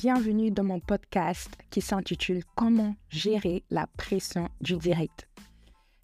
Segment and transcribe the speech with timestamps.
[0.00, 5.28] bienvenue dans mon podcast qui s'intitule Comment gérer la pression du direct.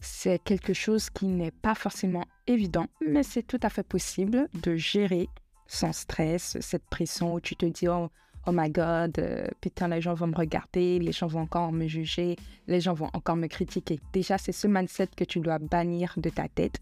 [0.00, 4.74] C'est quelque chose qui n'est pas forcément évident, mais c'est tout à fait possible de
[4.74, 5.28] gérer
[5.68, 8.10] sans stress cette pression où tu te dis oh,
[8.48, 11.86] oh my god, euh, putain, les gens vont me regarder, les gens vont encore me
[11.86, 12.34] juger,
[12.66, 14.00] les gens vont encore me critiquer.
[14.12, 16.80] Déjà, c'est ce mindset que tu dois bannir de ta tête.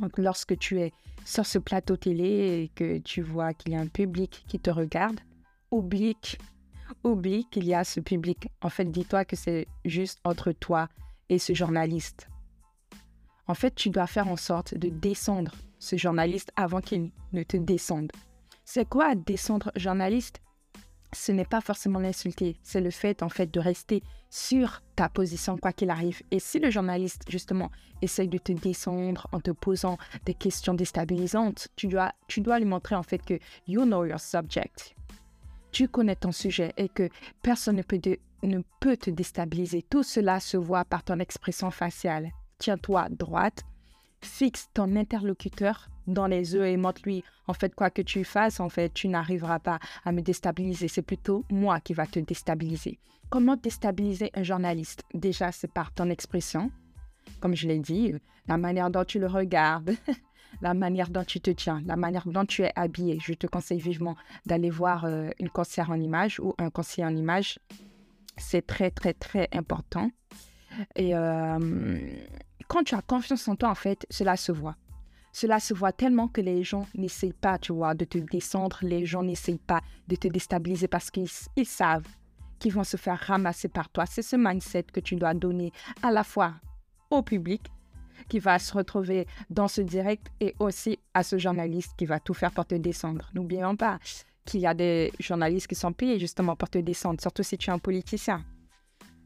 [0.00, 0.92] Donc, lorsque tu es
[1.24, 4.70] sur ce plateau télé et que tu vois qu'il y a un public qui te
[4.70, 5.18] regarde,
[5.72, 8.48] oublie, qu'il y a ce public.
[8.60, 10.88] En fait, dis-toi que c'est juste entre toi
[11.28, 12.28] et ce journaliste.
[13.48, 17.56] En fait, tu dois faire en sorte de descendre ce journaliste avant qu'il ne te
[17.56, 18.12] descende.
[18.64, 20.40] C'est quoi descendre journaliste?
[21.14, 25.58] Ce n'est pas forcément l'insulter, c'est le fait en fait de rester sur ta position
[25.58, 26.22] quoi qu'il arrive.
[26.30, 27.70] Et si le journaliste justement
[28.00, 32.64] essaye de te descendre en te posant des questions déstabilisantes, tu dois, tu dois lui
[32.64, 34.94] montrer en fait que you know your subject
[35.72, 37.08] tu connais ton sujet et que
[37.42, 38.00] personne ne peut,
[38.42, 39.82] ne peut te déstabiliser.
[39.82, 42.30] Tout cela se voit par ton expression faciale.
[42.58, 43.64] Tiens-toi droite,
[44.20, 48.68] fixe ton interlocuteur dans les yeux et montre-lui, en fait, quoi que tu fasses, en
[48.68, 50.88] fait, tu n'arriveras pas à me déstabiliser.
[50.88, 52.98] C'est plutôt moi qui va te déstabiliser.
[53.30, 55.02] Comment déstabiliser un journaliste?
[55.14, 56.70] Déjà, c'est par ton expression.
[57.40, 58.14] Comme je l'ai dit,
[58.46, 59.94] la manière dont tu le regardes,
[60.60, 63.18] la manière dont tu te tiens, la manière dont tu es habillé.
[63.20, 64.16] Je te conseille vivement
[64.46, 67.58] d'aller voir euh, une conseillère en image ou un conseiller en image.
[68.36, 70.10] C'est très, très, très important.
[70.96, 71.98] Et euh,
[72.68, 74.76] quand tu as confiance en toi, en fait, cela se voit.
[75.32, 78.78] Cela se voit tellement que les gens n'essayent pas, tu vois, de te descendre.
[78.82, 81.28] Les gens n'essayent pas de te déstabiliser parce qu'ils
[81.66, 82.06] savent
[82.58, 84.04] qu'ils vont se faire ramasser par toi.
[84.06, 85.72] C'est ce mindset que tu dois donner
[86.02, 86.54] à la fois
[87.10, 87.62] au public
[88.28, 92.34] qui va se retrouver dans ce direct et aussi à ce journaliste qui va tout
[92.34, 93.30] faire pour te descendre.
[93.34, 93.98] N'oublions pas
[94.44, 97.70] qu'il y a des journalistes qui sont payés justement pour te descendre, surtout si tu
[97.70, 98.44] es un politicien.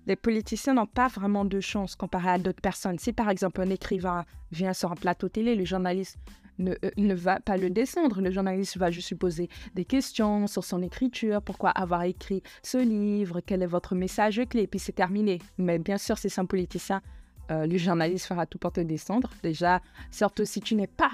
[0.06, 2.98] Les politiciens n'ont pas vraiment de chance comparé à d'autres personnes.
[2.98, 6.18] Si par exemple un écrivain vient sur un plateau télé, le journaliste
[6.58, 8.20] ne, euh, va pas le descendre.
[8.20, 12.78] Le journaliste va juste lui poser des questions sur son écriture, pourquoi avoir écrit ce
[12.78, 15.40] livre, quel est votre message clé, puis c'est terminé.
[15.58, 17.02] Mais bien sûr, si c'est un politicien,
[17.50, 19.30] euh, le journaliste fera tout pour te descendre.
[19.42, 19.80] Déjà,
[20.10, 21.10] surtout si tu n'es pas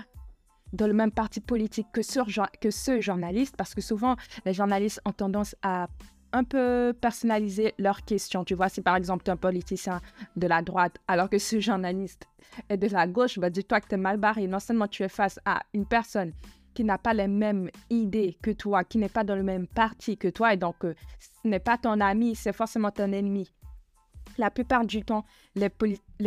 [0.73, 5.55] dans le même parti politique que ce, journaliste, parce que souvent, les journalistes ont tendance
[5.63, 5.89] à
[6.33, 8.43] un peu personnaliser leurs questions.
[8.45, 10.01] Tu vois, si par exemple tu es un politicien
[10.37, 12.27] de la droite, alors que ce journaliste
[12.71, 14.47] est de la gauche, bah, dis-toi que tu es mal barré.
[14.47, 16.33] Non seulement tu es face à une personne
[16.73, 20.17] qui n'a pas les mêmes idées que toi, qui n'est pas dans le même parti
[20.17, 23.53] que toi, et donc euh, ce n'est pas ton ami, c'est forcément ton ennemi
[24.39, 25.71] la plupart du temps, les,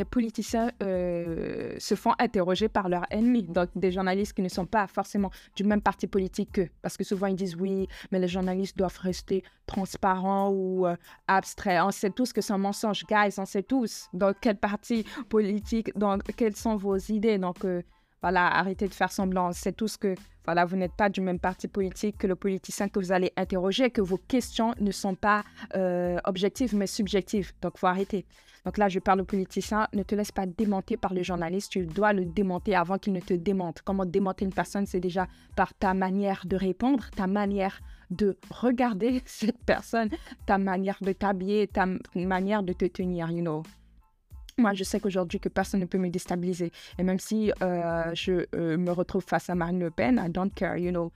[0.06, 4.88] politiciens euh, se font interroger par leurs ennemis, donc des journalistes qui ne sont pas
[4.88, 6.70] forcément du même parti politique qu'eux.
[6.82, 10.96] Parce que souvent, ils disent oui, mais les journalistes doivent rester transparents ou euh,
[11.28, 11.82] abstraits.
[11.84, 15.98] On sait tous que c'est un mensonge, guys, on sait tous dans quel parti politique,
[15.98, 17.38] dans quelles sont vos idées.
[17.38, 17.82] Donc, euh,
[18.26, 19.52] voilà, arrêtez de faire semblant.
[19.52, 20.16] C'est tout ce que,
[20.46, 23.92] voilà, vous n'êtes pas du même parti politique que le politicien que vous allez interroger,
[23.92, 25.44] que vos questions ne sont pas
[25.76, 27.52] euh, objectives, mais subjectives.
[27.62, 28.26] Donc, faut arrêter.
[28.66, 31.86] Donc là, je parle au politicien, ne te laisse pas démonter par le journaliste, tu
[31.86, 33.84] dois le démonter avant qu'il ne te démonte.
[33.84, 39.22] Comment démonter une personne, c'est déjà par ta manière de répondre, ta manière de regarder
[39.28, 40.10] cette personne,
[40.48, 43.62] ta manière de t'habiller, ta manière de te tenir, you know.
[44.58, 46.72] Moi, je sais qu'aujourd'hui, que personne ne peut me déstabiliser.
[46.98, 50.50] Et même si euh, je euh, me retrouve face à Marine Le Pen, I don't
[50.54, 51.12] care, you know.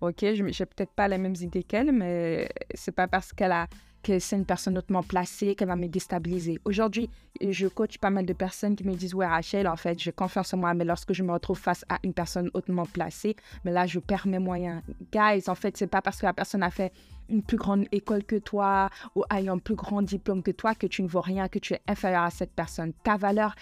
[0.00, 3.66] Ok, je n'ai peut-être pas les mêmes idées qu'elle, mais c'est pas parce qu'elle a
[4.02, 6.60] que c'est une personne hautement placée qu'elle va me déstabiliser.
[6.64, 10.12] Aujourd'hui, je coach pas mal de personnes qui me disent Ouais, Rachel, en fait, j'ai
[10.12, 13.72] confiance en moi, mais lorsque je me retrouve face à une personne hautement placée, mais
[13.72, 14.82] là, je perds mes moyens.
[15.12, 16.92] Guys, en fait, c'est pas parce que la personne a fait
[17.28, 20.86] une plus grande école que toi ou a un plus grand diplôme que toi que
[20.86, 22.92] tu ne vaux rien, que tu es inférieur à cette personne.
[23.04, 23.54] Ta valeur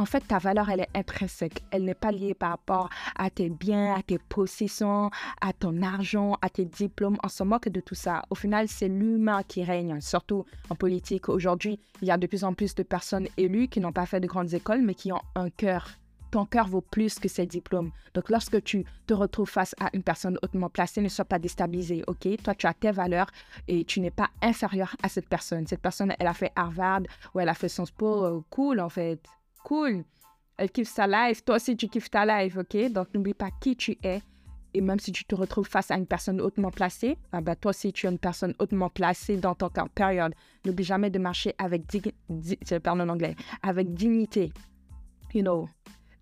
[0.00, 1.62] en fait, ta valeur, elle est intrinsèque.
[1.70, 5.10] Elle n'est pas liée par rapport à tes biens, à tes possessions,
[5.42, 7.18] à ton argent, à tes diplômes.
[7.22, 8.22] On se moque de tout ça.
[8.30, 11.28] Au final, c'est l'humain qui règne, surtout en politique.
[11.28, 14.20] Aujourd'hui, il y a de plus en plus de personnes élues qui n'ont pas fait
[14.20, 15.86] de grandes écoles, mais qui ont un cœur
[16.30, 17.90] ton cœur vaut plus que ses diplômes.
[18.14, 22.04] Donc, lorsque tu te retrouves face à une personne hautement placée, ne sois pas déstabilisé,
[22.06, 22.28] OK?
[22.44, 23.26] Toi, tu as tes valeurs
[23.66, 25.66] et tu n'es pas inférieur à cette personne.
[25.66, 27.00] Cette personne, elle a fait Harvard
[27.34, 28.24] ou elle a fait son sport.
[28.24, 29.20] Euh, cool, en fait
[29.64, 30.04] cool.
[30.56, 31.44] Elle kiffe sa life.
[31.44, 32.92] Toi aussi, tu kiffes ta life, OK?
[32.92, 34.22] Donc, n'oublie pas qui tu es.
[34.72, 37.70] Et même si tu te retrouves face à une personne hautement placée, ah ben, toi
[37.70, 39.88] aussi, tu es une personne hautement placée dans ton camp.
[39.94, 40.34] Période.
[40.64, 41.84] N'oublie jamais de marcher avec,
[42.82, 44.52] pardon, en anglais, avec dignité.
[45.34, 45.68] You know,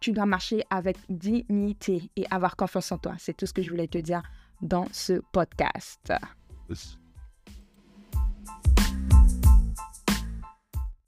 [0.00, 3.14] tu dois marcher avec dignité et avoir confiance en toi.
[3.18, 4.22] C'est tout ce que je voulais te dire
[4.62, 6.12] dans ce podcast.